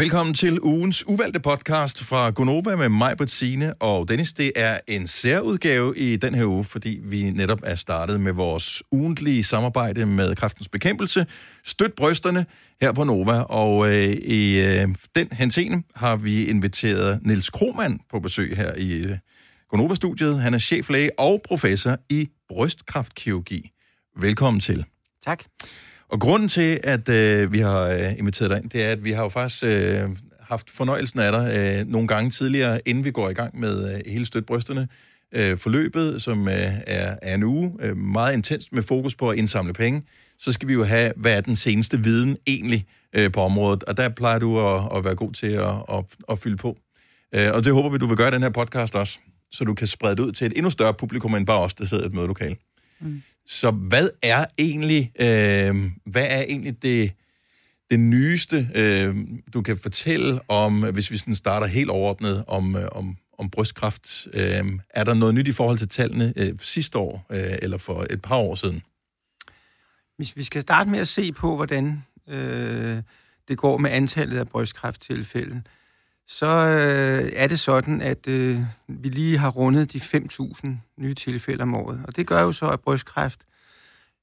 [0.00, 4.32] Velkommen til ugens uvalgte podcast fra Gonova med mig, Bettine og Dennis.
[4.32, 8.82] Det er en særudgave i den her uge, fordi vi netop er startet med vores
[8.92, 11.26] ugentlige samarbejde med Kræftens Bekæmpelse.
[11.64, 12.46] Støt brysterne
[12.80, 18.20] her på Nova, og øh, i øh, den henseende har vi inviteret Nils Kromand på
[18.20, 19.18] besøg her i øh,
[19.68, 20.40] Gonova-studiet.
[20.40, 23.70] Han er cheflæge og professor i brystkræftkirurgi.
[24.16, 24.84] Velkommen til.
[25.24, 25.44] Tak.
[26.10, 29.12] Og grunden til, at øh, vi har øh, inviteret dig ind, det er, at vi
[29.12, 30.08] har jo faktisk øh,
[30.40, 34.00] haft fornøjelsen af dig øh, nogle gange tidligere, inden vi går i gang med øh,
[34.12, 34.88] hele støtbrysterne.
[35.34, 36.54] Øh, forløbet, som øh,
[36.86, 40.02] er, er en uge, øh, meget intenst med fokus på at indsamle penge.
[40.38, 43.96] Så skal vi jo have, hvad er den seneste viden egentlig øh, på området, og
[43.96, 46.78] der plejer du at, at være god til at, at, at fylde på.
[47.34, 49.18] Øh, og det håber vi, du vil gøre i den her podcast også,
[49.52, 51.84] så du kan sprede det ud til et endnu større publikum end bare os, der
[51.84, 52.56] sidder i et mødelokale.
[53.00, 53.22] Mm.
[53.50, 57.12] Så hvad er egentlig, øh, hvad er egentlig det,
[57.90, 59.16] det nyeste, øh,
[59.54, 64.28] du kan fortælle om, hvis vi sådan starter helt overordnet, om, øh, om, om brystkræft?
[64.32, 68.06] Øh, er der noget nyt i forhold til tallene øh, sidste år, øh, eller for
[68.10, 68.82] et par år siden?
[70.16, 73.02] Hvis vi skal starte med at se på, hvordan øh,
[73.48, 75.62] det går med antallet af brystkræfttilfælde,
[76.28, 81.62] så øh, er det sådan, at øh, vi lige har rundet de 5.000 nye tilfælde
[81.62, 82.00] om året.
[82.04, 83.40] Og det gør jo så, at brystkræft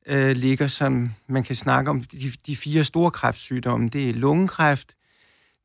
[0.07, 3.89] øh, ligger, som man kan snakke om, de, de fire store kræftsygdomme.
[3.89, 4.95] Det er lungekræft,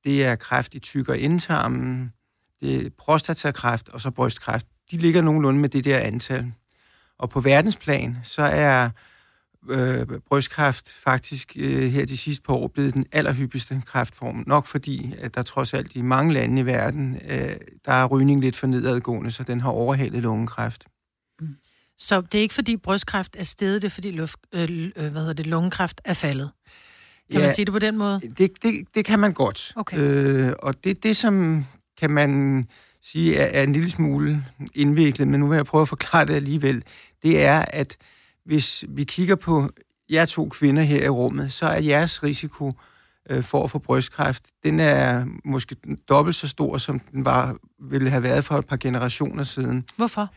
[0.04, 2.12] det er kræft i tyk- og indtarmen,
[2.60, 4.66] det er prostatakræft og så brystkræft.
[4.90, 6.52] De ligger nogenlunde med det der antal.
[7.18, 8.90] Og på verdensplan, så er
[9.68, 14.44] øh, brystkræft faktisk øh, her de sidste par år blevet den allerhyppigste kræftform.
[14.46, 18.40] Nok fordi, at der trods alt i mange lande i verden, øh, der er rygning
[18.40, 20.86] lidt for nedadgående, så den har overhalet lungekræft.
[21.98, 25.20] Så det er ikke fordi brystkræft er steget, det er fordi luft, øh, øh hvad
[25.20, 26.50] hedder det, lungekræft er faldet?
[27.30, 28.20] Kan ja, man sige det på den måde?
[28.38, 29.72] Det, det, det kan man godt.
[29.76, 29.98] Okay.
[29.98, 31.64] Øh, og det, det, som
[32.00, 32.64] kan man
[33.02, 36.34] sige er, er en lille smule indviklet, men nu vil jeg prøve at forklare det
[36.34, 36.84] alligevel,
[37.22, 37.96] det er, at
[38.44, 39.68] hvis vi kigger på
[40.10, 42.72] jer to kvinder her i rummet, så er jeres risiko
[43.30, 45.76] øh, for at få brystkræft, den er måske
[46.08, 49.84] dobbelt så stor, som den var, ville have været for et par generationer siden.
[49.96, 50.28] Hvorfor?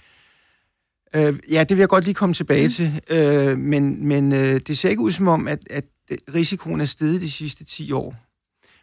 [1.15, 2.69] Øh, ja, det vil jeg godt lige komme tilbage mm.
[2.69, 5.85] til, øh, men, men øh, det ser ikke ud som om, at, at
[6.33, 8.15] risikoen er steget de sidste 10 år.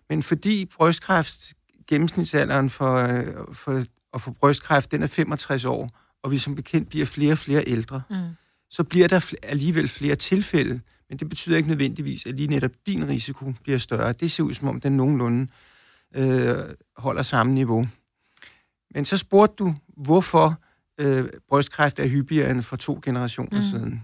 [0.09, 1.53] Men fordi brystkræft,
[1.87, 3.84] gennemsnitsalderen for, øh, for
[4.15, 5.91] at få brystkræft, den er 65 år,
[6.22, 8.16] og vi som bekendt bliver flere og flere ældre, mm.
[8.70, 13.09] så bliver der alligevel flere tilfælde, men det betyder ikke nødvendigvis, at lige netop din
[13.09, 14.12] risiko bliver større.
[14.12, 15.47] Det ser ud som om, den nogenlunde
[16.14, 16.56] øh,
[16.97, 17.88] holder samme niveau.
[18.94, 20.60] Men så spurgte du, hvorfor
[20.98, 23.62] øh, brystkræft er hyppigere end for to generationer mm.
[23.62, 24.03] siden.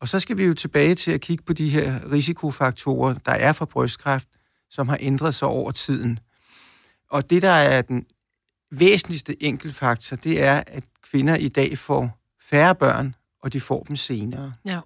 [0.00, 3.52] Og så skal vi jo tilbage til at kigge på de her risikofaktorer, der er
[3.52, 4.28] for brystkræft,
[4.70, 6.18] som har ændret sig over tiden.
[7.10, 8.06] Og det, der er den
[8.70, 13.96] væsentligste enkeltfaktor, det er, at kvinder i dag får færre børn, og de får dem
[13.96, 14.52] senere.
[14.64, 14.80] Ja.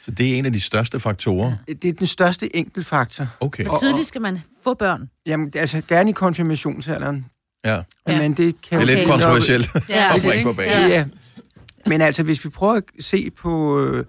[0.00, 1.56] Så det er en af de største faktorer?
[1.66, 3.26] Det er den største enkeltfaktor.
[3.40, 3.64] Okay.
[3.64, 5.10] Hvor tidligt skal man få børn?
[5.26, 7.26] Jamen, altså gerne i konfirmationsalderen.
[7.68, 8.18] Ja.
[8.18, 10.14] Men det kan det er lidt kontroversielt ja.
[10.14, 10.90] at bringe på banen.
[10.90, 11.04] Ja.
[11.86, 14.04] Men altså, hvis vi prøver at se på, øh,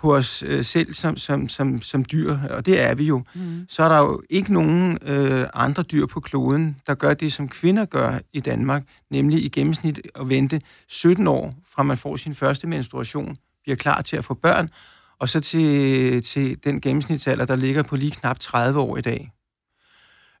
[0.00, 3.66] på os øh, selv som, som, som, som dyr, og det er vi jo, mm.
[3.68, 7.48] så er der jo ikke nogen øh, andre dyr på kloden, der gør det, som
[7.48, 12.34] kvinder gør i Danmark, nemlig i gennemsnit at vente 17 år, fra man får sin
[12.34, 14.70] første menstruation, bliver klar til at få børn,
[15.18, 19.32] og så til, til den gennemsnitsalder, der ligger på lige knap 30 år i dag.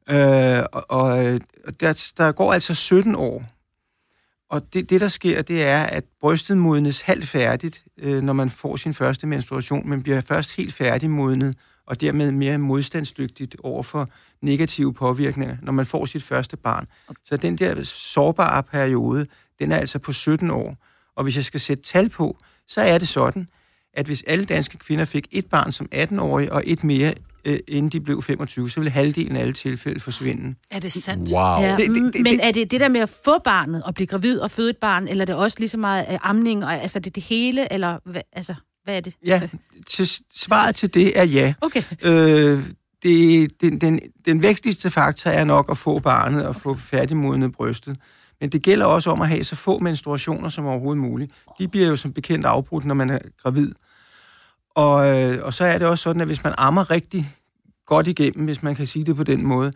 [0.08, 3.44] Øh, og og der, der går altså 17 år.
[4.50, 8.50] Og det, det, der sker, det er, at brystet modnes halvt færdigt, øh, når man
[8.50, 11.56] får sin første menstruation, men bliver først helt færdigmodnet,
[11.86, 14.08] og dermed mere modstandsdygtigt over for
[14.42, 16.86] negative påvirkninger, når man får sit første barn.
[17.08, 17.20] Okay.
[17.24, 19.26] Så den der sårbare periode,
[19.58, 20.76] den er altså på 17 år.
[21.16, 23.48] Og hvis jeg skal sætte tal på, så er det sådan,
[23.94, 27.14] at hvis alle danske kvinder fik et barn som 18-årige og et mere
[27.44, 30.54] øh, inden de blev 25, så ville halvdelen af alle tilfælde forsvinde.
[30.70, 31.32] Er det sandt?
[31.32, 31.60] Wow.
[31.60, 34.06] Ja, det, det, det, men er det det der med at få barnet og blive
[34.06, 36.82] gravid og føde et barn, eller er det også lige så meget øh, amning, og,
[36.82, 38.54] altså det det hele, eller hvad, altså,
[38.84, 39.14] hvad er det?
[39.26, 39.40] Ja,
[39.86, 41.54] til, svaret til det er ja.
[41.60, 41.82] Okay.
[42.02, 42.64] Øh,
[43.02, 47.96] det, den, den, den vigtigste faktor er nok at få barnet og få færdigmodnet brystet.
[48.40, 51.32] Men det gælder også om at have så få menstruationer som overhovedet muligt.
[51.58, 53.72] De bliver jo som bekendt afbrudt, når man er gravid.
[54.70, 57.36] Og, øh, og så er det også sådan, at hvis man ammer rigtig
[57.86, 59.72] godt igennem, hvis man kan sige det på den måde,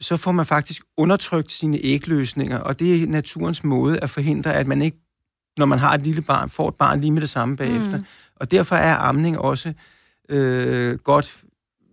[0.00, 4.66] så får man faktisk undertrykt sine ægløsninger, og det er naturens måde at forhindre, at
[4.66, 4.98] man ikke,
[5.56, 7.98] når man har et lille barn, får et barn lige med det samme bagefter.
[7.98, 8.04] Mm.
[8.36, 9.72] Og derfor er amning også
[10.28, 11.36] øh, godt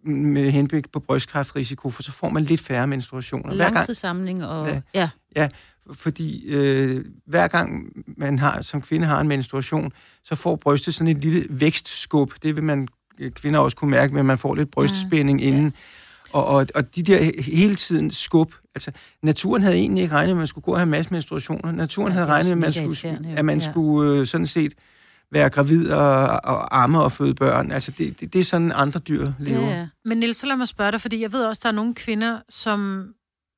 [0.06, 3.54] med henblik på brystkræftrisiko, for så får man lidt færre menstruationer.
[3.54, 4.68] Langtidssamling og...
[4.68, 4.82] Ja.
[4.94, 5.10] ja.
[5.36, 5.50] ja
[5.94, 9.92] fordi øh, hver gang man har, som kvinde har en menstruation,
[10.24, 12.34] så får brystet sådan et lille vækstskub.
[12.44, 12.88] Det vil man
[13.20, 15.48] øh, kvinder også kunne mærke, at man får lidt brystspænding mm.
[15.48, 15.66] inden.
[15.66, 16.40] Ja.
[16.40, 18.92] Og, og, og de der hele tiden skub, altså
[19.22, 21.72] naturen havde egentlig ikke regnet med, at man skulle gå og have masse menstruationer.
[21.72, 23.72] Naturen ja, havde regnet med, at man skulle, at man ja.
[23.72, 24.74] skulle øh, sådan set
[25.32, 27.72] være gravid og, og amme og føde børn.
[27.72, 29.62] Altså, det, det, det er sådan, andre dyr lever.
[29.62, 29.88] Ja, ja.
[30.06, 32.40] Men Niels, så lad mig spørge dig, fordi jeg ved også, der er nogle kvinder,
[32.50, 33.08] som,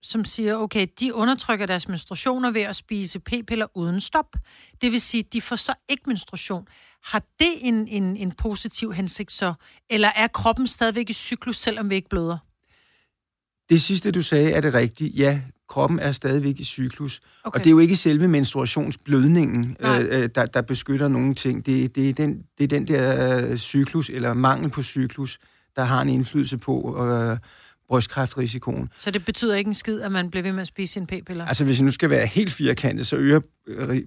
[0.04, 4.36] som siger, okay, de undertrykker deres menstruationer ved at spise p-piller uden stop.
[4.82, 6.68] Det vil sige, de får så ikke menstruation.
[7.04, 9.54] Har det en, en, en positiv hensigt så?
[9.90, 12.38] Eller er kroppen stadigvæk i cyklus, selvom vi ikke bløder?
[13.70, 15.10] Det sidste, du sagde, er det rigtige.
[15.10, 17.22] Ja, kroppen er stadigvæk i cyklus.
[17.44, 17.60] Okay.
[17.60, 21.66] Og det er jo ikke selve menstruationsblødningen, øh, øh, der, der beskytter nogle ting.
[21.66, 25.40] Det, det, er den, det er den der øh, cyklus, eller mangel på cyklus,
[25.76, 27.38] der har en indflydelse på øh,
[27.90, 28.90] brystkræftrisikoen.
[28.98, 31.46] Så det betyder ikke en skid, at man bliver ved med at spise sine p-piller?
[31.46, 34.02] Altså, hvis jeg nu skal være helt firkantet, så øger øh,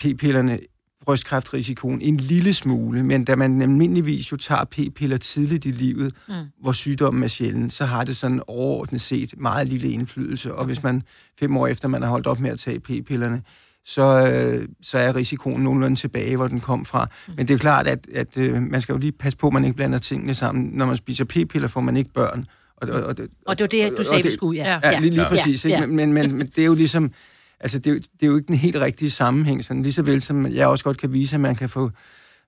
[0.00, 0.58] p-pillerne
[1.04, 6.34] brystkræftrisikoen en lille smule, men da man almindeligvis jo tager p-piller tidligt i livet, mm.
[6.60, 10.52] hvor sygdommen er sjælden, så har det sådan overordnet set meget lille indflydelse.
[10.52, 10.66] Og okay.
[10.66, 11.02] hvis man
[11.38, 13.42] fem år efter, man har holdt op med at tage p-pillerne,
[13.84, 17.08] så, øh, så er risikoen nogenlunde tilbage, hvor den kom fra.
[17.28, 17.34] Mm.
[17.36, 19.64] Men det er klart, at, at øh, man skal jo lige passe på, at man
[19.64, 20.70] ikke blander tingene sammen.
[20.72, 22.46] Når man spiser p-piller, får man ikke børn.
[22.82, 24.80] Og, og, og, og det var det, du sagde, du skulle, ja.
[24.84, 25.28] Ja, lige, lige ja.
[25.28, 25.64] præcis.
[25.64, 25.82] Ja.
[25.82, 25.86] Ikke?
[25.94, 27.12] Men, men, men det er jo ligesom
[27.60, 30.52] altså det, det er jo ikke den helt rigtige sammenhæng, sådan lige så vel som
[30.52, 31.90] jeg også godt kan vise, at man kan få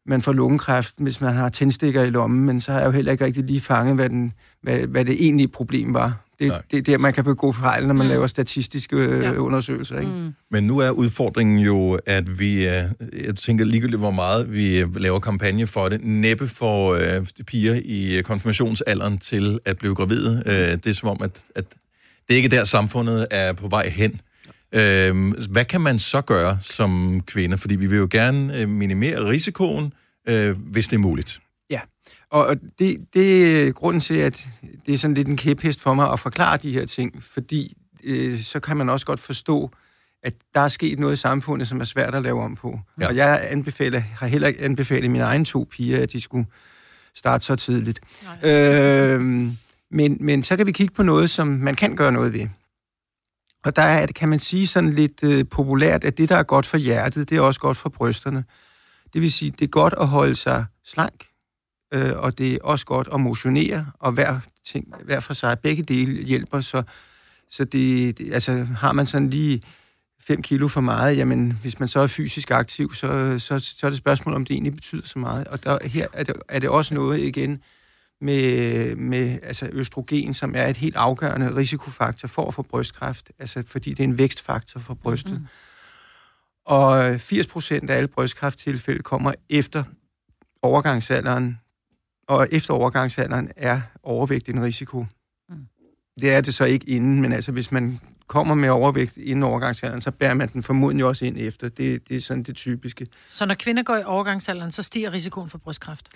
[0.06, 3.12] man får lungekræft, hvis man har tændstikker i lommen, men så har jeg jo heller
[3.12, 4.32] ikke rigtig lige fanget, hvad, den,
[4.62, 6.23] hvad, hvad det egentlige problem var.
[6.38, 8.10] Det, det er der, man kan begå fejl, når man mm.
[8.10, 9.32] laver statistiske øh, ja.
[9.32, 9.98] undersøgelser.
[9.98, 10.12] Ikke?
[10.12, 10.34] Mm.
[10.50, 15.18] Men nu er udfordringen jo, at vi, jeg tænker ligegyldigt, hvor meget vi øh, laver
[15.18, 20.42] kampagne for det, næppe for øh, piger i konfirmationsalderen til at blive gravide.
[20.46, 21.64] Øh, det er som om, at, at
[22.28, 24.20] det ikke er der, samfundet er på vej hen.
[24.72, 27.58] Øh, hvad kan man så gøre som kvinde?
[27.58, 29.92] Fordi vi vil jo gerne øh, minimere risikoen,
[30.28, 31.40] øh, hvis det er muligt.
[32.34, 34.48] Og det, det er grunden til, at
[34.86, 38.42] det er sådan lidt en kæphest for mig at forklare de her ting, fordi øh,
[38.42, 39.70] så kan man også godt forstå,
[40.22, 42.80] at der er sket noget i samfundet, som er svært at lave om på.
[43.00, 43.08] Ja.
[43.08, 46.46] Og jeg anbefaler, har heller ikke anbefalet mine egne to piger, at de skulle
[47.14, 48.00] starte så tidligt.
[48.42, 49.20] Øh,
[49.90, 52.46] men, men så kan vi kigge på noget, som man kan gøre noget ved.
[53.64, 56.66] Og der er, kan man sige sådan lidt øh, populært, at det, der er godt
[56.66, 58.44] for hjertet, det er også godt for brysterne.
[59.12, 61.26] Det vil sige, det er godt at holde sig slank,
[61.94, 65.82] øh, og det er også godt at motionere, og hver, ting, hver for sig, begge
[65.82, 66.82] dele hjælper, så,
[67.50, 69.62] så det, det, altså, har man sådan lige
[70.20, 73.90] 5 kilo for meget, jamen hvis man så er fysisk aktiv, så, så, så er
[73.90, 75.48] det spørgsmål, om det egentlig betyder så meget.
[75.48, 77.60] Og der, her er det, er det også noget igen,
[78.20, 83.62] med, med altså østrogen, som er et helt afgørende risikofaktor for at få brystkræft, altså
[83.66, 85.32] fordi det er en vækstfaktor for brystet.
[85.32, 85.46] Mm-hmm.
[86.66, 89.84] Og 80 procent af alle brystkræfttilfælde kommer efter
[90.62, 91.58] overgangsalderen,
[92.26, 95.06] og efter overgangsalderen er overvægt en risiko.
[95.48, 95.56] Mm.
[96.20, 100.00] Det er det så ikke inden, men altså hvis man kommer med overvægt inden overgangsalderen,
[100.00, 101.68] så bærer man den formodentlig også ind efter.
[101.68, 103.06] Det, det er sådan det typiske.
[103.28, 106.08] Så når kvinder går i overgangsalderen, så stiger risikoen for brystkræft?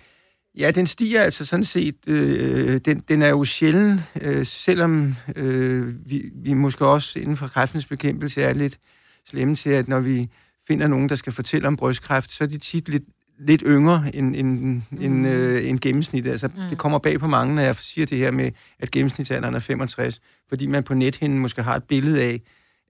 [0.59, 1.95] Ja, den stiger altså sådan set.
[2.07, 7.47] Øh, den, den er jo sjælden, øh, selvom øh, vi, vi måske også inden for
[7.47, 8.79] kræftens bekæmpelse er lidt
[9.27, 10.29] slemme til, at når vi
[10.67, 13.05] finder nogen, der skal fortælle om brystkræft, så er de tit lidt,
[13.38, 14.83] lidt yngre end, end, mm.
[15.00, 16.30] end, øh, end gennemsnittet.
[16.30, 16.62] Altså, mm.
[16.71, 20.21] Det kommer bag på mange, når jeg siger det her med, at gennemsnitsalderen er 65,
[20.49, 22.40] fordi man på nethinden måske har et billede af,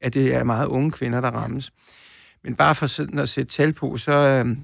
[0.01, 1.73] at det er meget unge kvinder, der rammes.
[2.45, 4.57] Men bare for at sætte tal på, så, øh,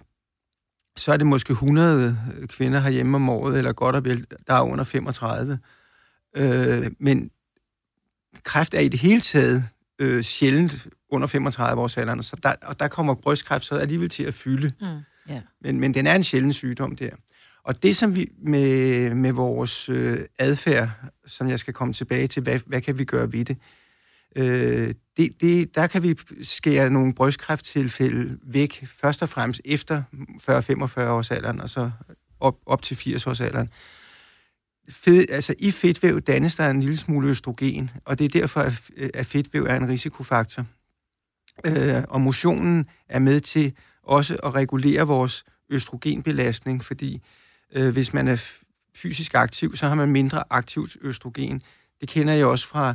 [0.97, 4.63] så er det måske 100 kvinder herhjemme om året, eller godt og vel, der er
[4.63, 5.59] under 35.
[6.37, 7.31] Øh, men
[8.43, 9.65] kræft er i det hele taget
[9.99, 14.23] øh, sjældent under 35 års alderen, så der, og der kommer brystkræft så alligevel til
[14.23, 14.73] at fylde.
[14.81, 14.87] Mm,
[15.31, 15.43] yeah.
[15.61, 17.11] men, men den er en sjælden sygdom der.
[17.65, 20.91] Og det, som vi med, med vores øh, adfærd,
[21.27, 23.57] som jeg skal komme tilbage til, hvad, hvad kan vi gøre ved det,
[24.37, 31.01] øh, det, det, der kan vi skære nogle brystkræfttilfælde væk, først og fremmest efter 40-45
[31.01, 31.91] års alderen, og så
[32.41, 33.71] op, op til 80 års alderen.
[34.91, 38.61] Fed, altså i fedtvæv dannes der en lille smule østrogen, og det er derfor,
[39.15, 40.65] at fedtvæv er en risikofaktor.
[41.67, 43.73] Øh, og motionen er med til
[44.07, 47.23] også at regulere vores østrogenbelastning, fordi
[47.75, 48.45] øh, hvis man er
[48.97, 51.63] fysisk aktiv, så har man mindre aktivt østrogen.
[52.01, 52.95] Det kender jeg også fra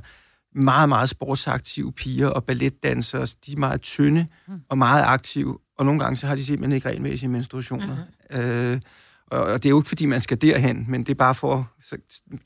[0.55, 3.27] meget, meget sportsaktive piger og balletdansere.
[3.45, 4.61] De er meget tynde mm.
[4.69, 8.05] og meget aktive, og nogle gange så har de simpelthen ikke regelmæssige menstruationer.
[8.31, 8.41] Mm-hmm.
[8.41, 8.81] Øh,
[9.31, 11.71] Og, og det er jo ikke, fordi man skal derhen, men det er bare for,
[11.83, 11.97] så,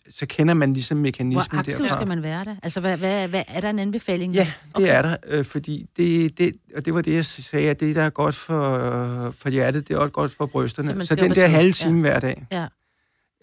[0.09, 1.95] så kender man ligesom mekanismen Hvor aktiv derfra.
[1.97, 2.55] skal man være der?
[2.63, 4.33] Altså, hvad, hvad, hvad, er der en anbefaling?
[4.33, 4.87] Ja, det okay.
[4.97, 8.01] er der, øh, fordi det, det, og det var det, jeg sagde, at det, der
[8.03, 11.01] er godt for, for hjertet, det er også godt for brysterne.
[11.01, 12.01] Så, så den der halve time ja.
[12.01, 12.45] hver dag.
[12.51, 12.65] Ja.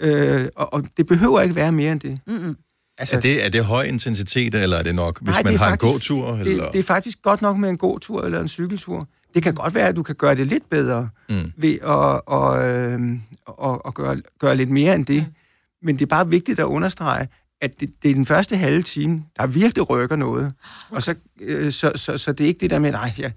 [0.03, 2.21] Øh, og, og det behøver ikke være mere end det.
[2.27, 2.57] Mm-mm.
[2.99, 5.61] Altså, Er det, er det høj intensitet, eller er det nok, hvis Nej, man det
[5.61, 6.37] har faktisk- en gåtur?
[6.37, 6.65] Eller?
[6.65, 9.09] det, det er faktisk godt nok med en god tur eller en cykeltur.
[9.35, 11.53] Det kan godt være, at du kan gøre det lidt bedre Mm.
[11.57, 13.01] ved at, og, øh,
[13.47, 15.27] og, og gøre, gøre lidt mere end det.
[15.83, 17.29] Men det er bare vigtigt at understrege,
[17.61, 20.53] at det, det er den første halve time, der virkelig rykker noget.
[20.91, 23.33] Og så, øh, så, så, så det er ikke det der med, nej, jeg,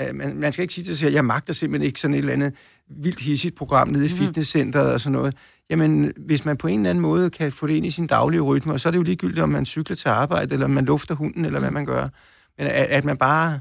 [0.00, 2.18] øh, man, man skal ikke sige til sig selv, jeg magter simpelthen ikke sådan et
[2.18, 2.54] eller andet
[2.88, 5.34] vildt hissigt program nede i fitnesscenteret og sådan noget.
[5.70, 8.40] Jamen, hvis man på en eller anden måde kan få det ind i sin daglige
[8.40, 11.14] rytme, så er det jo ligegyldigt, om man cykler til arbejde, eller om man lufter
[11.14, 12.08] hunden, eller hvad man gør.
[12.58, 13.60] Men at, at man bare...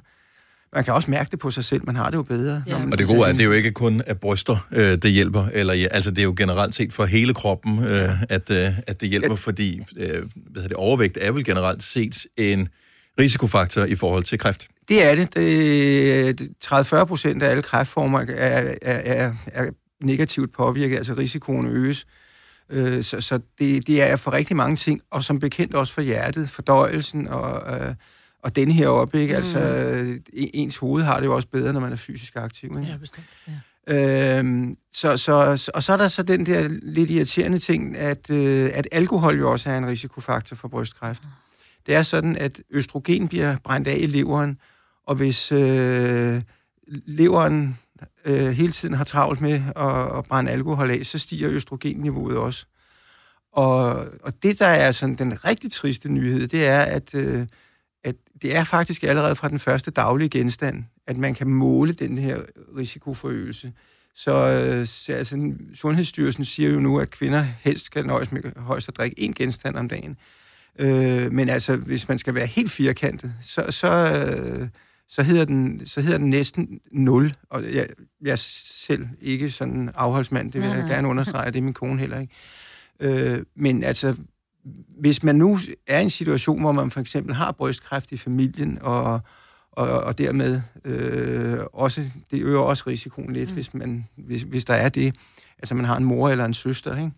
[0.75, 2.63] Man kan også mærke det på sig selv, man har det jo bedre.
[2.67, 2.75] Ja.
[2.91, 5.47] Og det gode er, at det er jo ikke kun af bryster, øh, det hjælper.
[5.53, 9.01] Eller, ja, altså, det er jo generelt set for hele kroppen, øh, at, øh, at
[9.01, 9.33] det hjælper, Ja.
[9.35, 10.21] fordi øh, hvad
[10.55, 12.67] hedder det, overvægt er vel generelt set en
[13.19, 14.67] risikofaktor i forhold til kræft.
[14.89, 15.33] Det er det.
[15.35, 19.65] det, det 30-40 procent af alle kræftformer er, er, er, er
[20.03, 22.05] negativt påvirket, altså risikoen øges.
[22.71, 26.01] Øh, Så, så det, det er for rigtig mange ting, og som bekendt også for
[26.01, 27.95] hjertet, fordøjelsen og, øh,
[28.43, 29.35] og den her op, ikke?
[29.35, 32.91] Altså, øh, ens hoved har det jo også bedre, når man er fysisk aktiv, ikke?
[32.91, 33.25] Ja, bestemt.
[33.47, 33.53] Ja.
[33.87, 38.29] Øhm, så, så, så, og så er der så den der lidt irriterende ting, at,
[38.29, 41.23] øh, at alkohol jo også er en risikofaktor for brystkræft.
[41.85, 44.57] Det er sådan, at østrogen bliver brændt af i leveren,
[45.07, 46.41] og hvis øh,
[46.87, 47.77] leveren
[48.25, 52.65] øh, hele tiden har travlt med at, at brænde alkohol af, så stiger østrogenniveauet også.
[53.53, 57.47] Og, og det, der er sådan den rigtig triste nyhed, det er, at, øh,
[58.03, 62.17] at det er faktisk allerede fra den første daglige genstand, at man kan måle den
[62.17, 62.41] her
[62.77, 63.73] risikoforøgelse.
[64.15, 68.89] Så, øh, så altså, Sundhedsstyrelsen siger jo nu, at kvinder helst skal nøjes med højst
[68.89, 70.17] at drikke én genstand om dagen.
[70.79, 73.87] Øh, men altså, hvis man skal være helt firkantet, så, så,
[74.27, 74.67] øh,
[75.09, 77.33] så, hedder, den, så hedder den næsten 0.
[77.49, 77.87] Og jeg,
[78.21, 81.99] jeg er selv ikke sådan afholdsmand, det vil jeg gerne understrege, det er min kone
[81.99, 82.33] heller ikke.
[82.99, 84.15] Øh, men altså,
[84.99, 88.77] hvis man nu er i en situation, hvor man for eksempel har brystkræft i familien,
[88.81, 89.19] og,
[89.71, 93.53] og, og dermed øh, også, det øger også risikoen lidt, mm.
[93.53, 95.15] hvis, man, hvis, hvis der er det,
[95.57, 97.11] altså man har en mor eller en søster, ikke?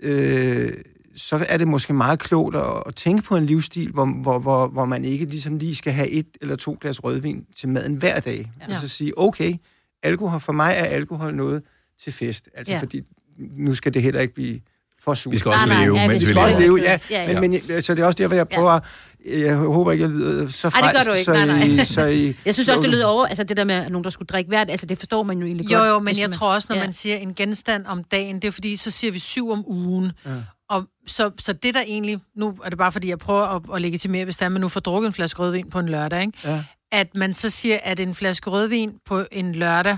[0.00, 0.72] Øh,
[1.14, 4.68] så er det måske meget klogt at, at tænke på en livsstil, hvor, hvor, hvor,
[4.68, 8.20] hvor man ikke ligesom lige skal have et eller to glas rødvin til maden hver
[8.20, 8.50] dag.
[8.60, 8.74] Ja.
[8.74, 9.54] Og så sige, okay,
[10.02, 11.62] alkohol, for mig er alkohol noget
[12.02, 12.48] til fest.
[12.54, 12.78] Altså Ja.
[12.78, 13.02] fordi
[13.38, 14.60] nu skal det heller ikke blive
[15.04, 15.32] for surt.
[15.32, 16.98] Vi skal også Nej, nej, leve, ja, mens vi vi skal også leve, ja.
[17.10, 17.40] Ja, ja.
[17.40, 18.56] Men, men, jeg- så det er også derfor, jeg Ja.
[18.56, 18.80] prøver...
[19.26, 21.24] Jeg håber ikke, jeg lyder så Ej, det gør frelst, du ikke.
[21.24, 21.82] så Nej, nej.
[21.82, 24.10] I, så I, Jeg synes også, det lyder over, altså det der med nogen, der
[24.10, 25.88] skulle drikke hvert, altså det forstår man jo egentlig Jo, godt.
[25.88, 26.82] jo, men hvis jeg man- tror også, når ja.
[26.82, 30.12] man siger en genstand om dagen, det er fordi, så siger vi syv om ugen.
[30.26, 30.30] Ja.
[30.70, 33.80] Og så, så det der egentlig, nu er det bare fordi, jeg prøver at, at
[33.82, 36.32] legitimere, hvis der man nu får drukket en flaske rødvin på en lørdag, ikke?
[36.44, 36.64] Ja.
[36.92, 39.96] at man så siger, at en flaske rødvin på en lørdag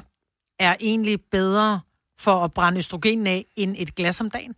[0.61, 1.81] er egentlig bedre
[2.21, 4.55] for at brænde østrogenen af, end et glas om dagen.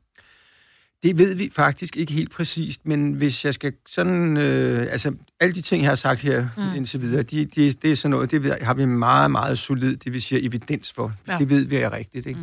[1.07, 4.37] Det ved vi faktisk ikke helt præcist, men hvis jeg skal sådan...
[4.37, 6.77] Øh, altså, alle de ting, jeg har sagt her mm.
[6.77, 10.13] indtil videre, de, de, det er sådan noget, det har vi meget, meget solid, det
[10.13, 11.13] vil sige evidens for.
[11.29, 11.37] Ja.
[11.39, 12.41] Det ved vi er rigtigt, ikke?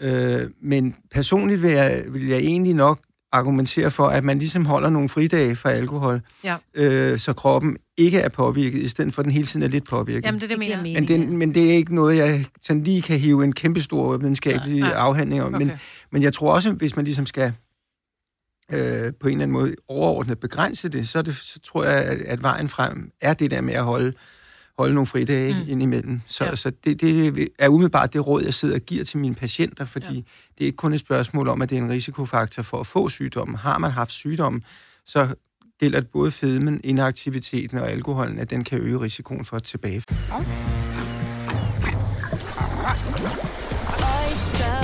[0.00, 0.06] Mm.
[0.06, 2.98] Øh, men personligt vil jeg, vil jeg egentlig nok
[3.32, 6.56] argumentere for, at man ligesom holder nogle fridage fra alkohol, Ja.
[6.74, 9.84] øh, så kroppen ikke er påvirket, i stedet for at den hele tiden er lidt
[9.88, 10.24] påvirket.
[10.26, 11.00] Jamen, det er det, Det mener.
[11.00, 14.82] Men, den, men det er ikke noget, jeg sådan lige kan hive en kæmpestor videnskabelig
[14.94, 15.52] afhandling om.
[15.52, 15.76] Men, Okay.
[16.12, 17.52] men jeg tror også, hvis man ligesom skal
[18.72, 22.18] øh, på en eller anden måde overordnet begrænse det, så, det, så tror jeg, at,
[22.20, 24.12] at vejen frem er det der med at holde,
[24.78, 25.58] holde nogle fridage Mm.
[25.60, 25.64] mm.
[25.70, 26.20] indimellem.
[26.26, 26.56] Så, Ja.
[26.56, 30.14] så det, det er umiddelbart det råd, jeg sidder og giver til mine patienter, fordi
[30.14, 30.20] Ja.
[30.58, 33.08] det er ikke kun et spørgsmål om, at det er en risikofaktor for at få
[33.08, 33.56] sygdommen.
[33.56, 34.64] Har man haft sygdommen,
[35.06, 35.34] så
[35.80, 40.18] gælder det både fedmen, inaktiviteten og alkoholen, at den kan øge risikoen for et tilbagefald.
[44.04, 44.83] Oyster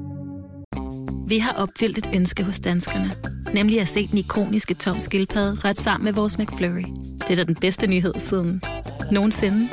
[1.31, 3.11] Vi har opfyldt et ønske hos danskerne.
[3.53, 6.83] Nemlig at se den ikoniske tom skildpadde ret sammen med vores McFlurry.
[7.19, 8.61] Det er da den bedste nyhed siden
[9.11, 9.69] nogensinde.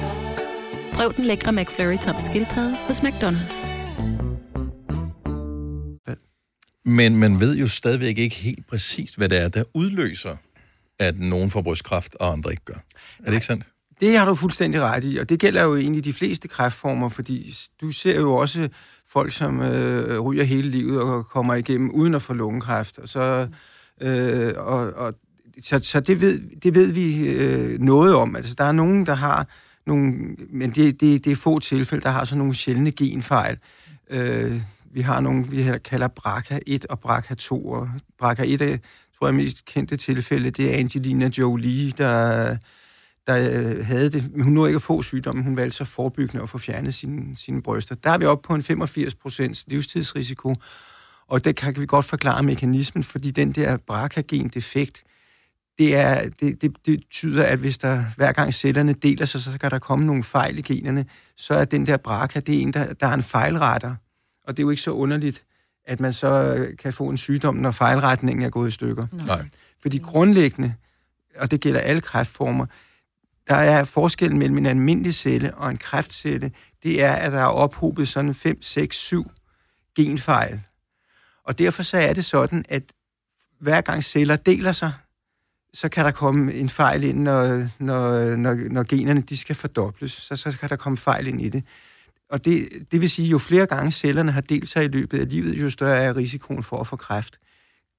[0.93, 3.75] Prøv den lækre McFlurry tom skildpadde hos McDonald's.
[6.85, 10.37] Men man ved jo stadigvæk ikke helt præcis, hvad det er, der udløser,
[10.99, 12.85] at nogen får brystkræft, og andre ikke gør.
[13.19, 13.65] Er det ikke sandt?
[14.01, 17.55] Det har du fuldstændig ret i, og det gælder jo egentlig de fleste kræftformer, fordi
[17.81, 18.69] du ser jo også
[19.11, 22.99] folk, som øh, ryger hele livet og kommer igennem uden at få lungekræft.
[22.99, 23.49] Og så,
[24.01, 25.15] øh, og, og,
[25.61, 28.37] så, så det, ved, det ved vi øh, noget om.
[28.37, 29.47] Altså, der er nogen, der har
[29.87, 30.13] nogle,
[30.51, 33.59] men det, det, det er få tilfælde, der har sådan nogle sjældne genfejl.
[34.11, 34.61] Øh,
[34.93, 37.89] vi har nogle, vi her kalder BRCA1 og BRCA2, og
[38.23, 38.79] BRCA1 er,
[39.19, 42.57] tror jeg, mest kendte tilfælde, det er Angelina Jolie, der,
[43.29, 44.31] der øh, havde det.
[44.33, 45.45] Men hun nåede ikke at få sygdommen.
[45.45, 47.95] Hun valgte så forebyggende at få fjernet sine, sine bryster.
[47.95, 50.55] Der er vi oppe på en 85 procents livstidsrisiko.
[51.29, 55.05] Og det kan vi godt forklare mekanismen, fordi den der BRCA-gen-defekt,
[55.79, 59.59] det, er, det, det, det betyder, at hvis der hver gang cellerne deler sig, så
[59.59, 61.07] kan der komme nogle fejl i generne.
[61.37, 63.95] Så er den der BRCA, det er en, der, der er en fejlretter.
[64.45, 65.45] Og det er jo ikke så underligt,
[65.85, 69.07] at man så øh, kan få en sygdom, når fejlretningen er gået i stykker.
[69.13, 69.47] Nej.
[69.83, 70.75] Fordi grundlæggende,
[71.37, 72.67] og det gælder alle kræftformer,
[73.49, 76.53] der er forskellen mellem en almindelig celle og en kræftcelle,
[76.83, 79.31] det er, at der er ophobet sådan 5, 6, 7
[79.97, 80.61] genfejl.
[81.45, 82.83] Og derfor så er det sådan, at
[83.61, 84.93] hver gang celler deler sig,
[85.75, 90.13] så kan der komme en fejl ind, når, når, når, når generne de skal fordobles.
[90.13, 91.65] Så, så kan der komme fejl ind i det.
[92.31, 95.31] Og det, det vil sige, jo flere gange cellerne har delt sig i løbet af
[95.31, 97.39] livet, jo større er risikoen for at få kræft.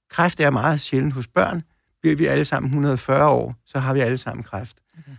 [0.10, 1.64] Kræft er meget sjældent hos børn.
[2.02, 4.78] Bliver vi alle sammen 140 år, så har vi alle sammen kræft.
[5.00, 5.12] Okay.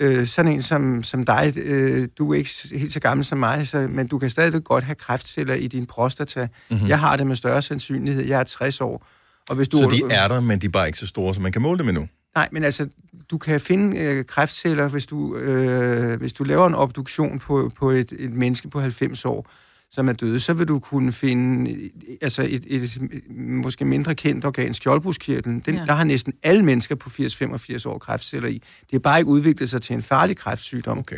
[0.00, 3.68] Øh, sådan en som, som dig, øh, du er ikke helt så gammel som mig,
[3.68, 6.40] så, men du kan stadigvæk godt have kræftceller i din prostata.
[6.40, 6.50] Mhm.
[6.70, 6.88] Mm-hmm.
[6.88, 8.24] Jeg har det med større sandsynlighed.
[8.24, 9.06] Jeg er 60 år.
[9.48, 11.40] Og hvis du, Så de er der, men de er bare ikke så store, så
[11.40, 12.08] man kan måle dem endnu.
[12.34, 12.88] Nej, men altså,
[13.30, 17.90] du kan finde øh, kræftceller, hvis du, øh, hvis du laver en obduktion på, på
[17.90, 19.50] et, et menneske på 90 år,
[19.90, 21.90] som er døde, så vil du kunne finde
[22.22, 25.60] altså et, et, et måske mindre kendt organ, skjoldbruskkirtlen.
[25.60, 25.84] Den, Ja.
[25.84, 28.52] Der har næsten alle mennesker på 80-85 år kræftceller i.
[28.54, 30.98] Det har bare ikke udviklet sig til en farlig kræftsygdom.
[30.98, 31.16] Okay.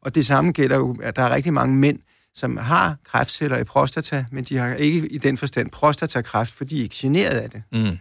[0.00, 1.98] Og det samme gælder jo, at der er rigtig mange mænd,
[2.34, 6.78] som har kræftceller i prostata, men de har ikke i den forstand prostatakræft, for de
[6.78, 7.62] er ikke generet af det.
[7.72, 7.98] Mm.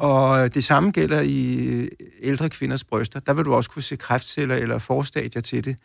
[0.00, 1.88] Og det samme gælder i øh,
[2.20, 3.20] ældre kvinders bryster.
[3.20, 5.76] Der vil du også kunne se kræftceller eller forstadier til det.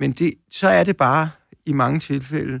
[0.00, 1.30] Men det, så er det bare
[1.66, 2.60] i mange tilfælde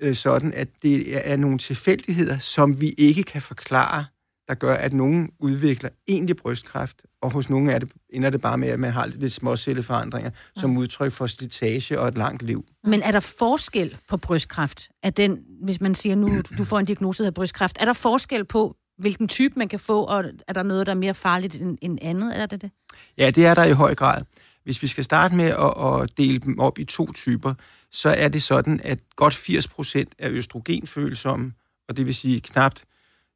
[0.00, 4.04] øh, sådan, at det er nogle tilfældigheder, som vi ikke kan forklare,
[4.48, 8.58] der gør, at nogen udvikler egentlig brystkræft, og hos nogen er det, ender det bare
[8.58, 12.64] med, at man har lidt småcelleforandringer, som udtryk for slitage og et langt liv.
[12.84, 14.88] Men er der forskel på brystkræft?
[15.02, 18.44] Er den, hvis man siger nu, du får en diagnose af brystkræft, er der forskel
[18.44, 21.78] på, hvilken type man kan få, og er der noget, der er mere farligt end,
[21.82, 22.40] end andet?
[22.40, 22.70] Er det det?
[23.18, 24.22] Ja, det er der i høj grad.
[24.64, 27.54] Hvis vi skal starte med at, at dele dem op i to typer,
[27.96, 31.52] så er det sådan, at godt 80 procent er østrogenfølsomme,
[31.88, 32.84] og det vil sige knapt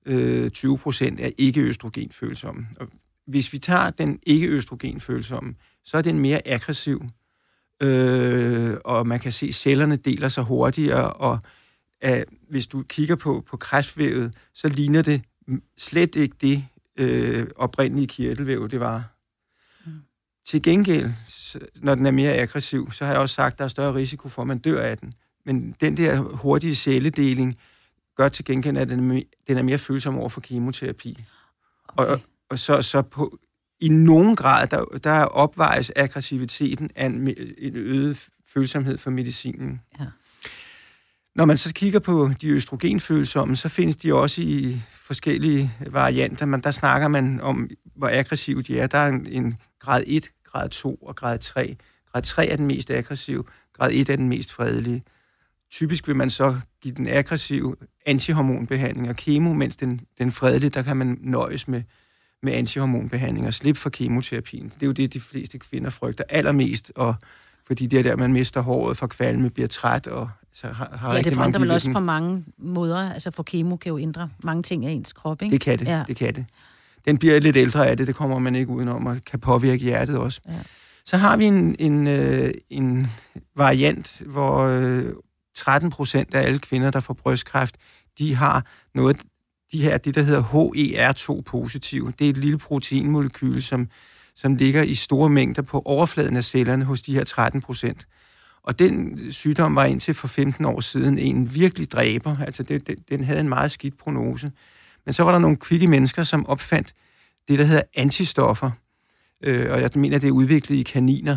[0.07, 2.67] øh, 20 procent er ikke østrogenfølsomme.
[2.81, 2.89] Og
[3.27, 7.03] hvis vi tager den ikke østrogenfølsomme, så er den mere aggressiv,
[7.83, 11.39] øh, og man kan se, at cellerne deler sig hurtigere, og
[12.01, 15.23] at hvis du kigger på, på kræftvævet, så ligner det
[15.79, 16.65] slet ikke det
[16.97, 19.20] øh, oprindelige kirtelvæv, det var.
[20.47, 21.13] Til gengæld,
[21.77, 24.29] når den er mere aggressiv, så har jeg også sagt, at der er større risiko
[24.29, 25.15] for, at man dør af den.
[25.47, 27.59] Men den der hurtige celledeling
[28.17, 29.11] gør til gengæld, at den
[29.49, 31.25] er er mere følsom over for kemoterapi.
[31.89, 32.13] Okay.
[32.13, 33.39] Og, og så, så på,
[33.81, 39.81] i nogen grad, der, der opvejes aggressiviteten af en, en øget følsomhed for medicinen.
[40.01, 40.07] Ja.
[41.35, 46.61] Når man så kigger på de østrogenfølsomme, så findes de også i forskellige varianter, men
[46.61, 48.87] der snakker man om, hvor aggressive de er.
[48.87, 51.77] Der er en, en grad 1, grad 2 og grad 3.
[52.13, 55.03] Grad 3 er den mest aggressive, grad 1 er den mest fredelige.
[55.71, 60.83] Typisk vil man så give den aggressive antihormonbehandling og kemo, mens den, den fredelige, der
[60.83, 61.83] kan man nøjes med,
[62.43, 64.65] med antihormonbehandling og slippe for kemoterapien.
[64.65, 67.15] Det er jo det, de fleste kvinder frygter allermest, og
[67.71, 71.15] fordi det er der, man mister håret for kvalme, bliver træt og så har, har
[71.15, 73.13] Ja, det forandrer vel også på mange måder.
[73.13, 75.53] Altså for kemo kan jo ændre mange ting af ens krop, ikke?
[75.53, 76.05] Det kan det, ja.
[76.09, 76.45] det kan det.
[77.05, 80.19] Den bliver lidt ældre af det, det kommer man ikke udenom, og kan påvirke hjertet
[80.19, 80.41] også.
[80.49, 80.53] Ja.
[81.05, 83.07] Så har vi en, en, øh, en
[83.57, 85.13] variant, hvor øh,
[85.57, 87.77] 13 procent af alle kvinder, der får brystkræft,
[88.19, 89.17] de har noget,
[89.73, 92.13] de her, det der hedder HER2-positiv.
[92.19, 93.89] Det er et lille proteinmolekyl, som,
[94.41, 98.07] som ligger i store mængder på overfladen af cellerne hos de her 13 procent.
[98.63, 102.37] Og den sygdom var indtil for 15 år siden en virkelig dræber.
[102.39, 104.53] Altså, det, det, den havde en meget skidt prognose.
[105.05, 106.95] Men så var der nogle kvikke mennesker, som opfandt
[107.49, 108.71] det, der hedder antistoffer.
[109.45, 111.37] Øh, og jeg mener, det er udviklet i kaniner,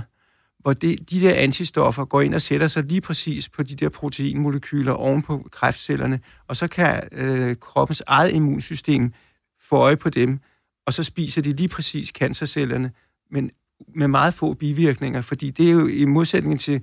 [0.59, 3.89] hvor det, de der antistoffer går ind og sætter sig lige præcis på de der
[3.89, 9.13] proteinmolekyler oven på kræftcellerne, og så kan øh, kroppens eget immunsystem
[9.61, 10.39] få øje på dem,
[10.86, 12.91] og så spiser de lige præcis cancercellerne,
[13.32, 13.52] men
[13.96, 16.82] med meget få bivirkninger, fordi det er jo i modsætning til,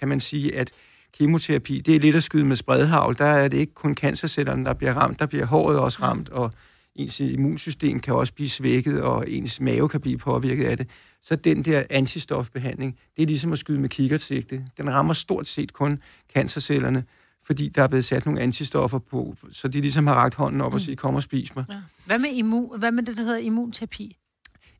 [0.00, 0.70] kan man sige, at
[1.18, 3.18] kemoterapi, det er lidt at skyde med spredhavl.
[3.18, 6.52] Der er det ikke kun cancercellerne, der bliver ramt, der bliver håret også ramt, og
[6.94, 10.88] ens immunsystem kan også blive svækket, og ens mave kan blive påvirket af det.
[11.22, 14.64] Så den der antistofbehandling, det er ligesom at skyde med kikkertsigte.
[14.76, 15.98] Den rammer stort set kun
[16.34, 17.04] cancercellerne,
[17.46, 20.74] fordi der er blevet sat nogle antistoffer på, så de ligesom har ragt hånden op
[20.74, 21.64] og sige, kom og spis mig.
[21.68, 21.74] Ja.
[22.06, 24.16] Hvad med, immun, hvad med det, der hedder immunterapi?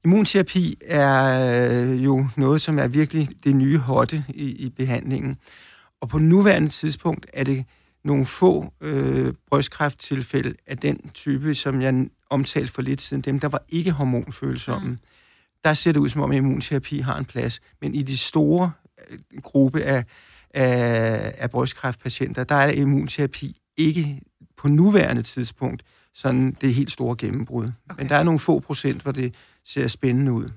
[0.04, 5.36] Immunterapi er øh, jo noget, som er virkelig det nye hotte i, i behandlingen.
[6.00, 7.64] Og på nuværende tidspunkt er det
[8.04, 13.48] nogle få øh, brystkræfttilfælde af den type, som jeg omtalte for lidt siden, dem der
[13.48, 14.88] var ikke hormonfølsomme.
[14.88, 14.98] Mm.
[15.64, 17.60] Der ser det ud som om, immunterapi har en plads.
[17.80, 18.72] Men i de store
[19.10, 20.04] øh, gruppe af,
[20.54, 24.20] af, af brystkræftpatienter, der er immunterapi ikke
[24.56, 25.82] på nuværende tidspunkt
[26.14, 27.64] sådan det helt store gennembrud.
[27.64, 28.02] Okay.
[28.02, 29.34] Men der er nogle få procent, hvor det
[29.64, 30.48] ser spændende ud.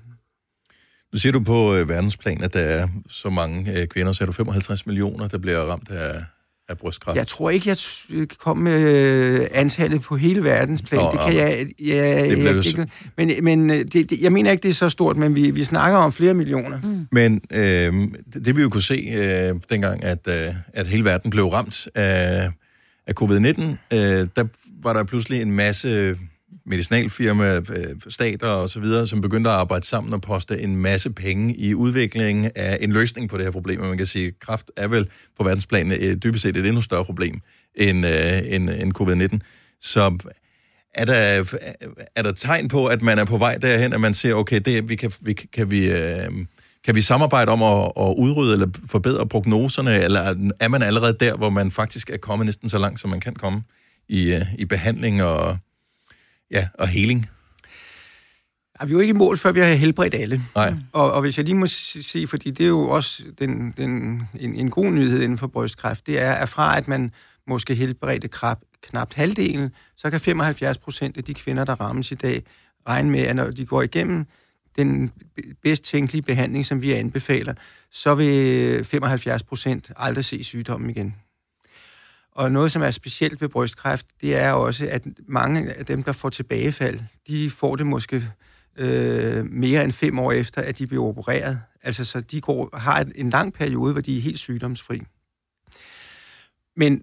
[1.12, 4.26] Nu siger du på øh, verdensplan, at der er så mange øh, kvinder, så er
[4.26, 6.24] du 55 millioner, der bliver ramt af,
[6.68, 7.16] af brystkræft.
[7.16, 7.76] Jeg tror ikke, jeg
[8.08, 11.00] kan komme med øh, antallet på hele verdensplan.
[11.00, 12.86] Nå, det kan jeg, jeg, det jeg, det ikke.
[13.16, 15.64] Men, men øh, det, det, jeg mener ikke, det er så stort, men vi, vi
[15.64, 16.80] snakker om flere millioner.
[16.80, 17.06] Mm.
[17.12, 17.92] Men øh,
[18.32, 21.88] det, det vi jo kunne se øh, dengang, at, øh, at hele verden blev ramt
[21.94, 22.50] af,
[23.06, 24.44] af covid-19, øh, der
[24.82, 26.16] var der pludselig en masse
[26.66, 31.10] medicinalfirmaer, øh, stater og så videre, som begyndte at arbejde sammen og poste en masse
[31.10, 33.80] penge i udviklingen af en løsning på det her problem.
[33.80, 36.82] Og man kan sige, at kraft er vel på verdensplan øh, dybest set et endnu
[36.82, 37.40] større problem
[37.74, 39.38] end, øh, end, end covid-19.
[39.80, 40.18] Så
[40.94, 41.44] er der,
[42.16, 44.88] er der tegn på, at man er på vej derhen, at man ser, okay, det,
[44.88, 46.30] vi kan, vi, kan, vi, øh,
[46.84, 51.36] kan vi samarbejde om at, at udrydde eller forbedre prognoserne, eller er man allerede der,
[51.36, 53.62] hvor man faktisk er kommet næsten så langt, som man kan komme
[54.08, 55.58] i, øh, i behandling og,
[56.50, 57.26] ja, og healing?
[58.80, 60.42] Er vi er jo ikke i mål, før vi har helbredt alle.
[60.54, 60.74] Nej.
[60.92, 64.54] Og, og hvis jeg lige må sige, fordi det er jo også den, den, en,
[64.54, 67.10] en god nyhed inden for brystkræft, det er, at fra at man
[67.46, 72.14] måske helbredte krab, knapt halvdelen, så kan 75 procent af de kvinder, der rammes i
[72.14, 72.42] dag,
[72.88, 74.26] regne med, at når de går igennem
[74.78, 75.10] den
[75.62, 77.54] bedst tænkelige behandling, som vi anbefaler,
[77.90, 81.14] så vil 75 procent aldrig se sygdommen igen.
[82.36, 86.12] Og noget, som er specielt ved brystkræft, det er også, at mange af dem, der
[86.12, 88.28] får tilbagefald, de får det måske
[88.76, 91.60] øh, mere end fem år efter, at de bliver opereret.
[91.82, 95.02] Altså, så de går, har en, en lang periode, hvor de er helt sygdomsfri.
[96.76, 97.02] Men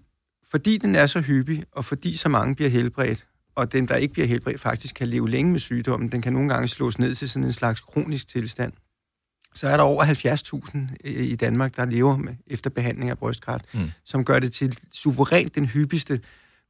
[0.50, 4.12] fordi den er så hyppig, og fordi så mange bliver helbredt, og dem, der ikke
[4.12, 7.30] bliver helbredt, faktisk kan leve længe med sygdommen, den kan nogle gange slås ned til
[7.30, 8.72] sådan en slags kronisk tilstand,
[9.54, 13.90] så er der over 70.000 i Danmark, der lever med, efter behandling af brystkræft, mm.
[14.04, 16.20] som gør det til suverænt den hyppigste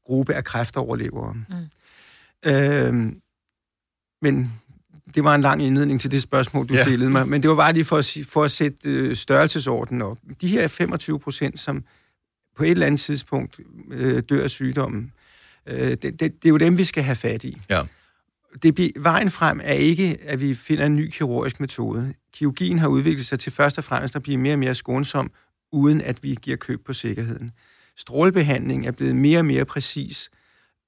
[0.06, 1.34] gruppe af kræftoverlevere.
[1.34, 2.50] Mm.
[2.50, 3.20] Øhm,
[4.22, 4.52] men
[5.14, 6.82] det var en lang indledning til det spørgsmål, du Ja.
[6.84, 10.18] stillede mig, men det var bare lige for at, for at sætte øh, størrelsesordenen op.
[10.40, 11.84] De her 25 procent, som
[12.56, 15.12] på et eller andet tidspunkt øh, dør af sygdommen,
[15.66, 17.60] øh, det, det, det er jo dem, vi skal have fat i.
[17.70, 17.80] Ja.
[18.62, 22.14] Det, vejen frem er ikke, at vi finder en ny kirurgisk metode.
[22.34, 25.30] Kirurgien har udviklet sig til først og fremmest at blive mere og mere skånsom,
[25.72, 27.52] uden at vi giver køb på sikkerheden.
[27.96, 30.30] Strålebehandling er blevet mere og mere præcis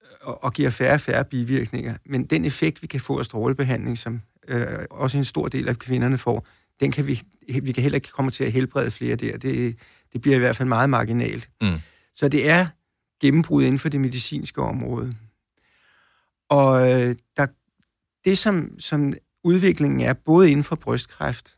[0.02, 1.96] øh, og, og giver færre og færre bivirkninger.
[2.06, 5.78] Men den effekt, vi kan få af strålebehandling, som øh, også en stor del af
[5.78, 6.46] kvinderne får,
[6.80, 7.22] den kan vi,
[7.62, 9.38] vi kan heller ikke komme til at helbrede flere der.
[9.38, 9.76] Det,
[10.12, 11.50] det bliver i hvert fald meget marginalt.
[11.61, 11.78] Mm.
[12.14, 12.66] Så det er
[13.20, 15.14] gennembrud inden for det medicinske område.
[16.48, 17.46] Og øh, der,
[18.24, 19.12] det, som, som
[19.46, 21.56] udviklingen er, både inden for brystkræft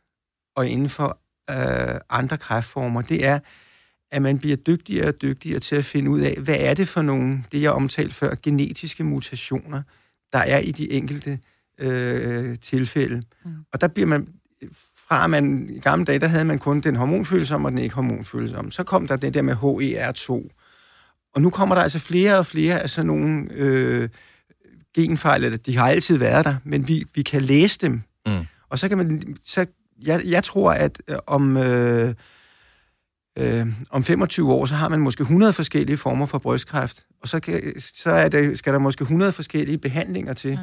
[0.57, 1.19] og inden for
[1.51, 3.39] øh, andre kræftformer, det er,
[4.11, 7.03] at man bliver dygtigere og dygtigere til at finde ud af, hvad er det for
[7.03, 9.83] nogle, det jeg omtalte før, genetiske mutationer,
[10.33, 11.39] der er i de enkelte
[11.79, 13.23] øh, tilfælde.
[13.45, 13.51] Mm.
[13.73, 14.29] Og der bliver man,
[15.09, 18.73] fra man i gamle dage, der havde man kun den hormonfølsomme og den ikke hormonfølsomme.
[18.73, 20.31] Så kom der det der med HER2.
[21.35, 24.09] Og nu kommer der altså flere og flere af sådan nogle øh,
[25.03, 28.03] genfejl, eller de har altid været der, men vi, vi kan læse dem.
[28.27, 28.47] Mm.
[28.69, 29.67] Og så kan man, så
[30.07, 32.15] jeg, jeg tror, at øh, om, øh,
[33.39, 37.41] øh, om 25 år, så har man måske 100 forskellige former for brystkræft, og så,
[37.41, 40.59] kan, så er det, skal der måske 100 forskellige behandlinger til.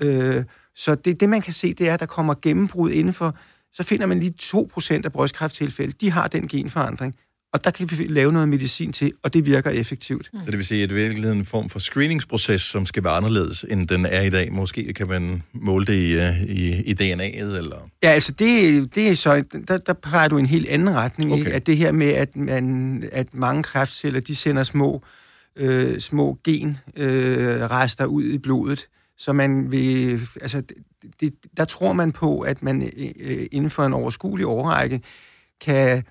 [0.00, 0.06] Mm.
[0.06, 3.36] Øh, så det, det, man kan se, det er, at der kommer gennembrud inden for,
[3.72, 7.14] så finder man lige 2% af brystkræfttilfælde, de har den genforandring,
[7.52, 10.26] og der kan vi lave noget medicin til, og det virker effektivt.
[10.26, 13.12] Så det vil sige, at det er virkelig en form for screeningsproces, som skal være
[13.12, 14.52] anderledes, end den er i dag.
[14.52, 17.88] Måske kan man måle det i, øh, i, i DNA'et, eller...
[18.02, 21.44] Ja, altså det, det er så, der, der peger du en helt anden retning, okay.
[21.44, 21.54] ikke?
[21.54, 25.02] at det her med, at, man, at mange kræftceller, de sender små,
[25.56, 30.62] øh, små genrester øh, ud i blodet, så man vil, altså
[31.20, 32.82] det, der tror man på, at man
[33.20, 35.00] øh, inden for en overskuelig overrække
[35.60, 36.04] kan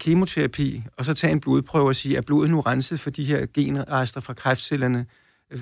[0.00, 3.46] kemoterapi, og så tage en blodprøve og sige, er blodet nu renset for de her
[3.54, 5.06] genrester fra kræftcellerne?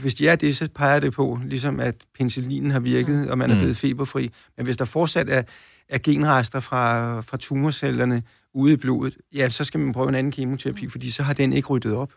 [0.03, 3.51] Hvis de er det, så peger det på, ligesom at penicillinen har virket, og man
[3.51, 3.59] er Mm.
[3.61, 4.31] blevet feberfri.
[4.57, 5.43] Men hvis der fortsat er,
[5.89, 8.23] er genrester fra, fra tumorcellerne
[8.55, 11.53] ude i blodet, ja, så skal man prøve en anden kemoterapi, fordi så har den
[11.53, 12.13] ikke ryddet op.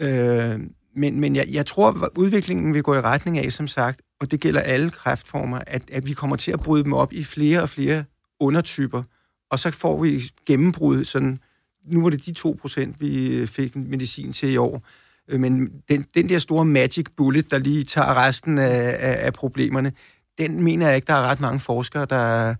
[0.00, 0.60] Øh,
[0.96, 4.30] men men jeg, jeg tror, at udviklingen vil gå i retning af, som sagt, og
[4.30, 7.62] det gælder alle kræftformer, at, at vi kommer til at bryde dem op i flere
[7.62, 8.04] og flere
[8.40, 9.02] undertyper,
[9.50, 11.38] og så får vi gennembrud, sådan,
[11.84, 14.82] nu var det de 2%, vi øh, fik medicin til i år,
[15.28, 19.32] Øh, men den, den der store magic bullet, der lige tager resten af, af, af
[19.32, 19.92] problemerne,
[20.38, 22.54] den mener jeg ikke, der er ret mange forskere, der,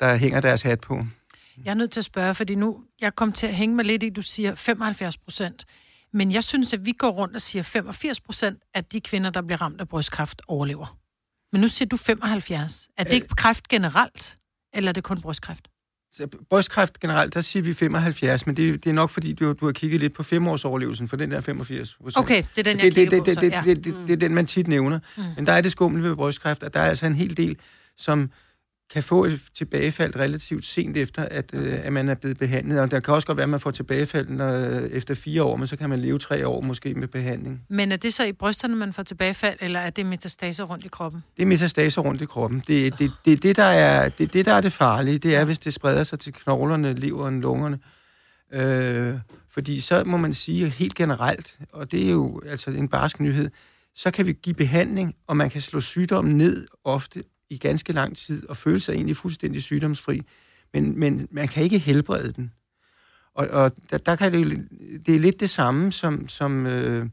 [0.00, 1.06] der hænger deres hat på.
[1.64, 4.02] Jeg er nødt til at spørge, fordi nu, jeg kom til at hænge mig lidt
[4.02, 5.64] i, du siger 75 procent.
[6.12, 9.42] Men jeg synes, at vi går rundt og siger 85 procent af de kvinder, der
[9.42, 10.98] bliver ramt af brystkræft, overlever.
[11.52, 12.88] Men nu siger du 75.
[12.96, 14.38] Er det ikke kræft generelt,
[14.74, 15.68] eller er det kun brystkræft?
[16.50, 19.72] Brystkræft generelt, der siger vi 75, men det, det er nok fordi, du, du har
[19.72, 22.24] kigget lidt på femårsoverlevelsen for den der 85 procent.
[22.24, 23.62] Okay, det er den, jeg det, det, det, det, det, ja.
[23.66, 24.98] det, det, det er den, man tit nævner.
[25.16, 25.22] Mm.
[25.36, 27.56] Men der er det skumle ved brystkræft, at der er altså en hel del,
[27.96, 28.30] som
[28.92, 32.80] kan få et tilbagefald relativt sent efter, at, øh, at man er blevet behandlet.
[32.80, 34.52] Og der kan også godt være, at man får tilbagefald når,
[34.90, 37.62] efter fire år, men så kan man leve tre år måske med behandling.
[37.68, 40.88] Men er det så i brysterne, man får tilbagefald, eller er det metastaser rundt i
[40.88, 41.24] kroppen?
[41.36, 42.62] Det er metastaser rundt i kroppen.
[42.66, 45.58] Det, det, det, det, der er, det, det, der er det farlige, det er, hvis
[45.58, 47.78] det spreder sig til knoglerne, leveren, lungerne.
[48.52, 49.14] Øh,
[49.50, 53.50] fordi så må man sige helt generelt, og det er jo altså en barsk nyhed,
[53.94, 58.16] så kan vi give behandling, og man kan slå sygdommen ned ofte i ganske lang
[58.16, 60.22] tid, og føle sig egentlig fuldstændig sygdomsfri.
[60.74, 62.52] Men, men man kan ikke helbrede den.
[63.34, 64.68] Og, og der, der kan det,
[65.06, 67.06] det er lidt det samme som, som øh,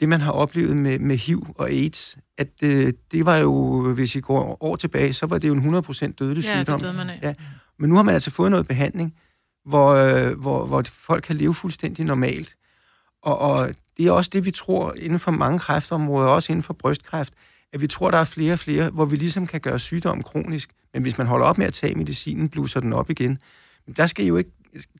[0.00, 4.16] det, man har oplevet med, med HIV og AIDS, at øh, det var jo, hvis
[4.16, 6.80] I går år tilbage, så var det jo en 100% dødelig Ja, det sygdom.
[6.80, 7.18] døde man af.
[7.22, 7.34] Ja.
[7.78, 9.14] Men nu har man altså fået noget behandling,
[9.64, 12.56] hvor, øh, hvor, hvor folk kan leve fuldstændig normalt.
[13.22, 16.74] Og, og det er også det, vi tror inden for mange kræftområder, også inden for
[16.74, 17.34] brystkræft,
[17.74, 20.70] at vi tror, der er flere og flere, hvor vi ligesom kan gøre sygdommen kronisk.
[20.92, 23.38] Men hvis man holder op med at tage medicinen, blusser den op igen.
[23.86, 24.50] Men der skal I jo ikke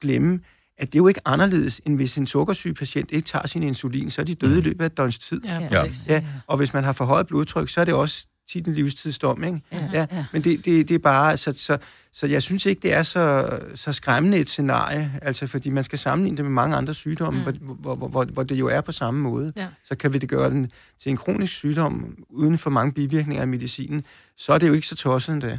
[0.00, 0.40] glemme,
[0.78, 4.10] at det er jo ikke anderledes, end hvis en sukkersyg patient ikke tager sin insulin,
[4.10, 5.40] så er de døde i løbet af et døgns tid.
[5.44, 5.84] Ja, Ja.
[6.08, 9.44] Ja, og hvis man har for højt blodtryk, så er det også tit en livstidsdom,
[9.44, 9.60] ikke?
[9.72, 10.24] Ja, Ja, ja.
[10.32, 11.78] men det, det, det er bare, så, så,
[12.12, 15.98] så jeg synes ikke, det er så, så skræmmende et scenarie, altså fordi man skal
[15.98, 17.66] sammenligne det med mange andre sygdomme, mm.
[17.66, 19.52] hvor, hvor, hvor, hvor det jo er på samme måde.
[19.56, 19.66] Ja.
[19.84, 20.70] Så kan vi det gøre den
[21.02, 24.04] til en kronisk sygdom, uden for mange bivirkninger af medicinen,
[24.36, 25.58] så er det jo ikke så tosset endda.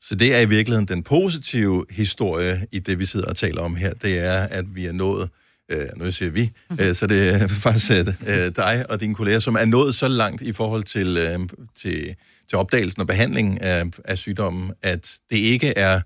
[0.00, 3.76] Så det er i virkeligheden den positive historie i det, vi sidder og taler om
[3.76, 3.94] her.
[3.94, 5.30] Det er, at vi er nået,
[5.70, 6.50] øh, nu siger vi,
[6.80, 7.90] øh, så det er faktisk
[8.26, 11.38] øh, dig og dine kolleger, som er nået så langt i forhold til, øh,
[11.76, 12.14] til,
[12.48, 16.00] til opdagelsen og behandlingen af, af sygdommen, at det ikke er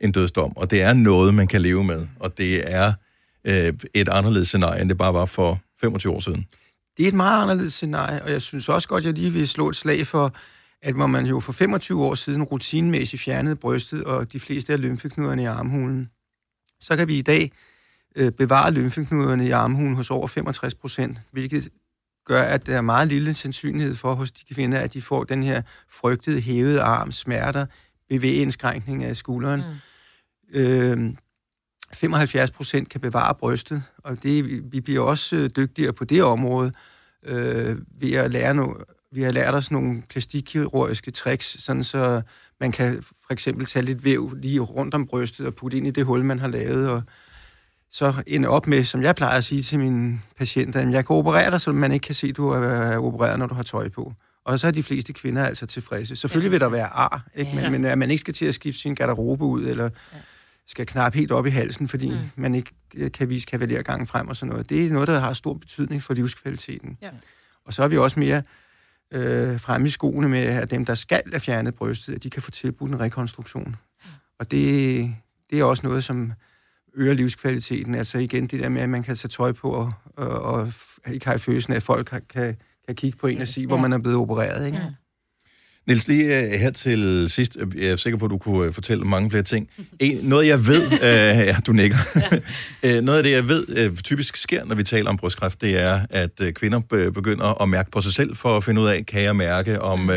[0.00, 2.92] en dødsdom, og det er noget, man kan leve med, og det er
[3.44, 6.46] øh, et anderledes scenarie, end det bare var for 25 år siden.
[6.96, 9.48] Det er et meget anderledes scenarie, og jeg synes også godt, at jeg lige vil
[9.48, 10.34] slå et slag for,
[10.82, 14.80] at hvor man jo for 25 år siden rutinemæssigt fjernede brystet og de fleste af
[14.80, 16.10] lymfeknuderne i armhulen,
[16.80, 17.52] så kan vi i dag
[18.16, 21.68] øh, bevare lymfeknuderne i armhulen hos over 65 procent, hvilket
[22.24, 25.42] gør, at der er meget lille sandsynlighed for hos de kvinder, at de får den
[25.42, 27.66] her frygtede hævede arm, smerter,
[28.08, 29.62] bevægeindskrænkning af skulderen.
[30.52, 30.60] Mm.
[30.60, 31.14] Øh,
[31.92, 36.72] 75 procent kan bevare brystet, og det, vi bliver også øh, dygtigere på det område
[37.24, 38.74] øh, ved at lære no,
[39.12, 42.22] vi har lært os nogle plastikkirurgiske tricks, sådan så
[42.60, 45.90] man kan for eksempel tage lidt væv lige rundt om brystet og putte ind i
[45.90, 47.02] det hul, man har lavet, og
[47.90, 51.16] så ende op med, som jeg plejer at sige til mine patienter, at jeg kan
[51.16, 53.88] operere dig, så man ikke kan se, at du er opereret, når du har tøj
[53.88, 54.12] på.
[54.44, 56.16] Og så er de fleste kvinder altså tilfredse.
[56.16, 57.52] Selvfølgelig vil der være ar, ikke?
[57.54, 59.90] Men, men at man ikke skal til at skifte sin garderobe ud, eller
[60.66, 62.16] skal knappe helt op i halsen, fordi mm.
[62.36, 64.68] man ikke øh, kan vise kavalergangen frem og sådan noget.
[64.68, 66.98] Det er noget, der har stor betydning for livskvaliteten.
[67.02, 67.10] Ja.
[67.64, 68.42] Og så er vi også mere
[69.12, 72.42] øh, frem i skoene med, at dem, der skal have fjernet brystet, at de kan
[72.42, 73.76] få tilbudt en rekonstruktion.
[74.38, 75.14] Og det,
[75.50, 76.32] det er også noget, som
[76.98, 77.94] øger livskvaliteten.
[77.94, 80.72] Altså igen, det der med, at man kan tage tøj på og, og, og
[81.12, 82.56] ikke have i følelsen af, at folk kan, kan,
[82.86, 83.82] kan kigge på en og sige, hvor Ja.
[83.82, 84.66] man er blevet opereret.
[84.66, 84.78] Ikke?
[84.78, 84.84] Ja.
[85.86, 88.74] Niels, lige uh, her til sidst, øh, jeg er sikker på, at du kunne uh,
[88.74, 89.68] fortælle mange flere ting.
[90.00, 90.92] En, noget jeg ved, uh,
[91.48, 91.96] ja, du nikker.
[92.86, 96.00] uh, noget af det, jeg ved, typisk sker, når vi taler om brystkræft, det er,
[96.10, 99.22] at kvinder be- begynder at mærke på sig selv, for at finde ud af, kan
[99.22, 100.10] jeg mærke, om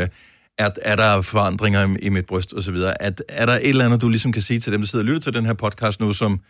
[0.58, 2.74] er, er der forandringer i, i mit bryst osv.
[2.76, 5.06] Er, er der et eller andet, du ligesom kan sige til dem, der sidder og
[5.06, 6.40] lytter til den her podcast nu, som,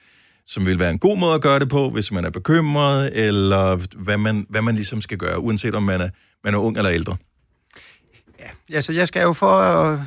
[0.46, 3.96] som vil være en god måde at gøre det på, hvis man er bekymret, eller
[3.96, 6.08] hvad man, hvad man ligesom skal gøre, uanset om man er,
[6.44, 7.16] man er ung eller ældre?
[8.72, 9.46] Altså, jeg skal jo for...
[9.56, 9.98] at-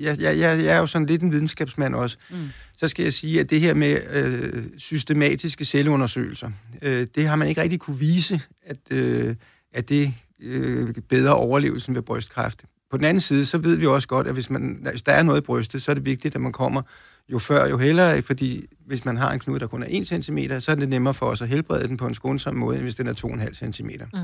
[0.00, 2.16] Jeg, jeg, jeg, jeg er jo sådan lidt en videnskabsmand også.
[2.30, 2.36] Mm.
[2.76, 6.50] Så skal jeg sige, at det her med øh, systematiske celleundersøgelser,
[6.82, 9.34] øh, det har man ikke rigtig kunne vise, at, øh,
[9.74, 12.64] at det øh, bedre overlevelsen ved brystkræft.
[12.90, 15.22] På den anden side, så ved vi også godt, at hvis, man, hvis der er
[15.22, 16.82] noget i brystet, så er det vigtigt, at man kommer
[17.32, 20.38] jo før, jo hellere, fordi hvis man har en knude, der kun er 1 cm,
[20.58, 22.96] så er det nemmere for os at helbrede den på en skånsom måde, end hvis
[22.96, 23.90] den er 2,5 cm.
[24.14, 24.18] Mm.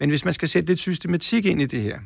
[0.00, 1.98] Men hvis man skal sætte lidt systematik ind i det her,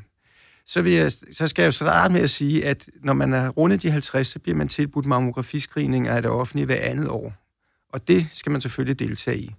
[0.66, 3.48] så, vil jeg, så skal jeg jo starte med at sige, at når man er
[3.48, 7.34] rundet de 50, så bliver man tilbudt mammografiscreening af det offentlige hver andet år.
[7.92, 9.54] Og det skal man selvfølgelig deltage i.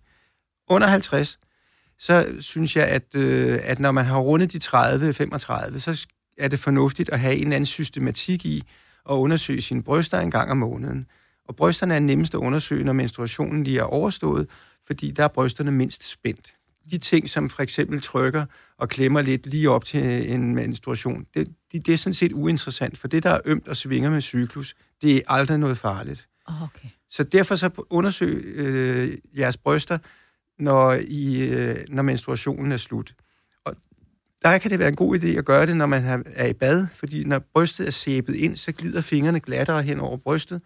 [0.70, 1.40] Under 50,
[2.00, 6.08] så synes jeg, at, øh, at når man har rundet de 30-35, så
[6.38, 8.64] er det fornuftigt at have en eller anden systematik i
[9.10, 11.08] at undersøge sine bryster en gang om måneden.
[11.46, 14.50] Og brysterne er nemmest at undersøge, når menstruationen lige er overstået,
[14.88, 16.54] fordi der er brysterne mindst spændt.
[16.92, 18.46] De ting, som for eksempel trykker
[18.78, 22.98] og klemmer lidt lige op til en menstruation, det, det, det er sådan set uinteressant,
[22.98, 26.28] for det, der er ømt og svinger med cyklus, det er aldrig noget farligt.
[26.48, 26.90] Okay.
[27.10, 29.98] Så derfor så undersøg øh, jeres bryster,
[30.60, 33.14] når, I, øh, når menstruationen er slut.
[34.44, 36.88] Der kan det være en god idé at gøre det, når man er i bad,
[36.94, 40.62] fordi når brystet er sæbet ind, så glider fingrene glattere hen over brystet,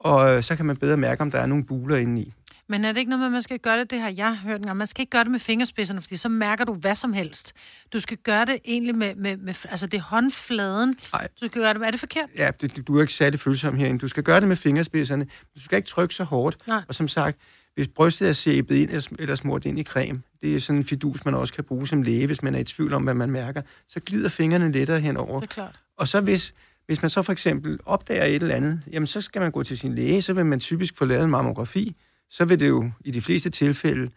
[0.00, 2.34] og så kan man bedre mærke, om der er nogle buler indeni.
[2.70, 4.60] Men er det ikke noget med, at man skal gøre det, det har jeg hørt
[4.60, 7.52] engang, man skal ikke gøre det med fingerspidserne, fordi så mærker du hvad som helst.
[7.92, 10.96] Du skal gøre det egentlig med, med, med altså det er håndfladen.
[11.12, 11.28] Nej.
[11.40, 12.28] Du skal gøre det, er det forkert?
[12.36, 13.98] Ja, du, du er ikke særlig følsom herinde.
[13.98, 16.56] Du skal gøre det med fingerspidserne, men du skal ikke trykke så hårdt.
[16.66, 16.82] Nej.
[16.88, 17.38] Og som sagt,
[17.78, 20.78] hvis brystet er sæbet ind eller sm- eller smurt ind i creme, det er sådan
[20.78, 23.14] en fidus, man også kan bruge som læge, hvis man er i tvivl om, hvad
[23.14, 25.40] man mærker, så glider fingrene lettere henover.
[25.40, 25.80] Det er klart.
[25.96, 26.54] Og så hvis,
[26.86, 29.78] hvis man så for eksempel opdager et eller andet, jamen så skal man gå til
[29.78, 31.96] sin læge, så vil man typisk få lavet en mammografi.
[32.30, 34.10] Så vil det jo i de fleste tilfælde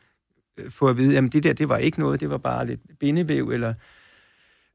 [0.57, 2.81] øh, få at vide, jamen det der, det var ikke noget, det var bare lidt
[2.99, 3.73] bindevæv eller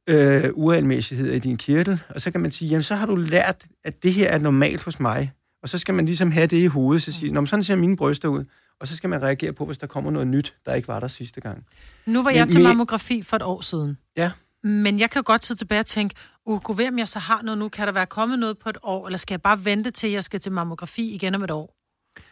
[0.08, 2.02] øh, uregelmæssigheder i din kirtel.
[2.08, 4.82] Og så kan man sige, jamen så har du lært, at det her er normalt
[4.82, 5.32] hos mig.
[5.62, 7.76] Og så skal man ligesom have det i hovedet, så sige, Nå, men sådan ser
[7.76, 8.44] mine bryster ud.
[8.80, 11.08] Og så skal man reagere på, hvis der kommer noget nyt, der ikke var der
[11.08, 11.66] sidste gang.
[12.06, 13.98] Nu var Men jeg til mammografi for et år siden.
[14.16, 14.30] Ja.
[14.64, 16.14] Men jeg kan godt sidde tilbage og tænke,
[16.46, 17.68] uh, gå ved, om jeg så har noget nu.
[17.68, 20.24] Kan der være kommet noget på et år, eller skal jeg bare vente til, jeg
[20.24, 21.76] skal til mammografi igen om et år?
[22.16, 22.26] Altså,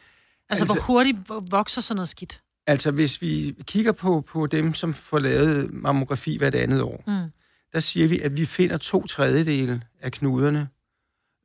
[0.50, 1.18] altså Altså- hvor hurtigt
[1.52, 2.40] vokser sådan noget skidt?
[2.66, 7.30] Altså, hvis vi kigger på, på dem, som får lavet mammografi hvert andet år, Mm.
[7.72, 10.68] der siger vi, at vi finder to tredjedele af knuderne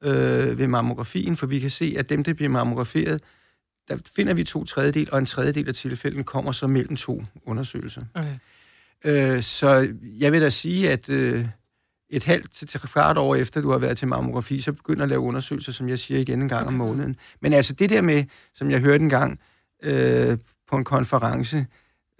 [0.03, 3.21] øh, ved mammografien, for vi kan se, at dem, der bliver mammograferet,
[3.89, 8.01] der finder vi to tredjedel, og en tredjedel af tilfælden kommer så mellem to undersøgelser.
[8.13, 8.35] Okay.
[9.05, 11.45] Øh, så jeg vil da sige, at øh,
[12.09, 15.09] et halvt til til kvart år efter, du har været til mammografi, så begynder at
[15.09, 16.73] lave undersøgelser, som jeg siger igen en gang okay.
[16.73, 17.15] om måneden.
[17.41, 18.23] Men altså det der med,
[18.55, 19.39] som jeg hørte en gang
[19.83, 20.37] øh,
[20.69, 21.65] på en konference,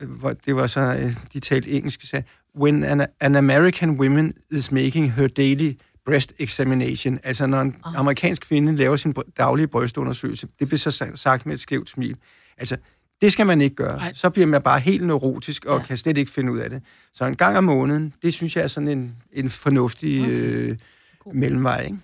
[0.01, 4.33] øh, hvor det var så, øh, de talte engelsk, sagde, when an, an American woman
[4.51, 5.71] is making her daily
[6.09, 7.99] breast examination, altså når en Ah.
[7.99, 12.15] amerikansk kvinde laver sin daglige brystundersøgelse, det bliver så sa- sagt med et skævt smil.
[12.57, 12.77] Altså,
[13.21, 13.99] det skal man ikke gøre.
[13.99, 14.13] Ej.
[14.13, 15.79] Så bliver man bare helt neurotisk og Ja.
[15.81, 15.85] ja.
[15.87, 16.81] kan slet ikke finde ud af det.
[17.13, 20.31] Så en gang om måneden, det synes jeg er sådan en, en fornuftig Okay.
[20.33, 20.77] øh,
[21.19, 21.33] God.
[21.33, 21.81] mellemvej.
[21.81, 21.97] Ikke?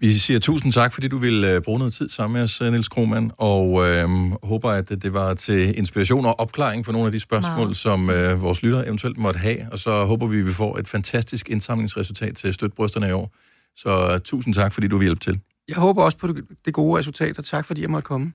[0.00, 2.70] Vi siger tusind tak, fordi du ville øh, bruge noget tid sammen med os, øh,
[2.72, 4.08] Niels Krohmann, og øh,
[4.42, 7.76] håber, at det- det var til inspiration og opklaring for nogle af de spørgsmål, Meget.
[7.76, 10.88] som øh, vores lyttere eventuelt måtte have, og så håber vi, at vi får et
[10.88, 13.32] fantastisk indsamlingsresultat til støtbrysterne i år.
[13.76, 15.40] Så øh, tusind tak, fordi du vil hjælpe til.
[15.68, 18.32] Jeg håber også på det, det gode resultat, og tak fordi jeg måtte komme.